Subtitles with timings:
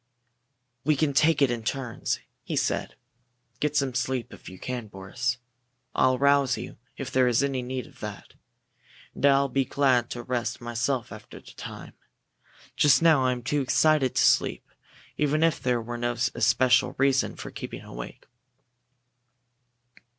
[0.83, 2.95] "We can take it in turns," he said.
[3.59, 5.37] "Get some sleep, if you can, Boris.
[5.93, 8.33] I'll rouse you if there is any need of that.
[9.13, 11.93] And I'll be glad to rest myself, after a time.
[12.75, 14.67] Just now I'm too excited to sleep,
[15.17, 18.25] even if there were no especial reason for keeping awake."